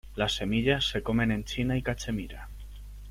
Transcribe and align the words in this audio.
Las 0.15 0.33
semillas 0.37 0.89
se 0.89 1.03
comen 1.03 1.29
en 1.31 1.43
China 1.43 1.77
y 1.77 1.83
Cachemira. 1.83 2.49